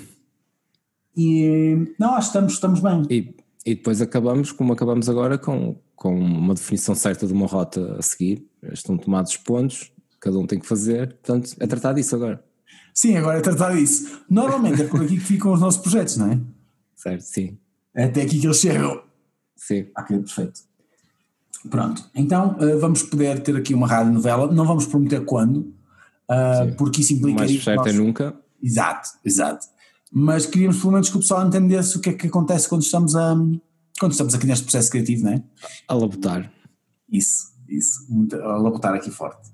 E 1.17 1.95
não, 1.99 2.15
acho 2.15 2.31
que 2.31 2.39
estamos, 2.39 2.53
estamos 2.55 2.81
bem. 2.81 3.03
E, 3.11 3.35
e 3.65 3.75
depois 3.75 4.01
acabamos, 4.01 4.51
como 4.53 4.73
acabamos 4.73 5.09
agora, 5.09 5.39
com, 5.39 5.77
com 5.95 6.19
uma 6.19 6.55
definição 6.55 6.95
certa 6.95 7.27
de 7.27 7.33
uma 7.33 7.47
rota 7.47 7.97
a 7.99 8.03
seguir. 8.03 8.47
Estão 8.73 8.97
tomados 8.97 9.33
os 9.33 9.37
pontos, 9.37 9.93
cada 10.21 10.39
um 10.39 10.47
tem 10.47 10.59
que 10.59 10.67
fazer, 10.67 11.15
portanto, 11.15 11.55
é 11.59 11.67
tratar 11.67 11.93
disso 11.93 12.15
agora. 12.15 12.43
Sim, 12.95 13.17
agora 13.17 13.39
é 13.39 13.41
tratar 13.41 13.75
disso. 13.75 14.21
Normalmente 14.29 14.83
é 14.83 14.87
por 14.87 15.03
aqui 15.03 15.17
que 15.17 15.25
ficam 15.25 15.53
os 15.53 15.61
nossos 15.61 15.81
projetos, 15.81 16.17
não 16.17 16.33
é? 16.33 16.41
Certo? 16.95 17.23
Sim. 17.23 17.59
É 17.95 18.05
até 18.05 18.23
aqui 18.23 18.39
que 18.39 18.47
eles 18.47 18.59
chegam. 18.59 19.03
Sim. 19.57 19.87
Ok, 19.97 20.19
perfeito. 20.19 20.61
Pronto, 21.71 22.11
então 22.15 22.57
eh, 22.61 22.77
vamos 22.77 23.05
poder 23.05 23.41
ter 23.41 23.57
aqui 23.57 23.73
uma 23.73 23.87
rádio 23.87 24.13
novela, 24.13 24.51
não 24.53 24.67
vamos 24.67 24.85
prometer 24.85 25.25
quando, 25.25 25.73
ah, 26.33 26.75
porque 26.77 27.01
isso 27.01 27.13
implica. 27.13 27.41
mais 27.41 27.63
certo 27.63 27.89
é 27.89 27.93
nunca. 27.93 28.35
Exato, 28.63 29.09
exato. 29.25 29.67
Mas 30.11 30.47
queríamos 30.47 30.79
pelo 30.79 30.93
menos 30.93 31.11
que 31.11 31.17
o 31.17 31.21
pessoal 31.21 31.47
entendesse 31.47 31.97
o 31.97 32.01
que 32.01 32.11
é 32.11 32.13
que 32.13 32.27
acontece 32.27 32.69
quando 32.69 32.83
estamos, 32.83 33.17
a, 33.17 33.35
quando 33.99 34.13
estamos 34.13 34.35
aqui 34.35 34.47
neste 34.47 34.65
processo 34.65 34.91
criativo, 34.91 35.25
não 35.25 35.33
é? 35.33 35.43
A 35.89 35.95
labotar. 35.95 36.53
Isso, 37.11 37.53
isso, 37.69 38.07
muito, 38.09 38.37
a 38.37 38.57
labutar 38.57 38.95
aqui 38.95 39.11
forte. 39.11 39.52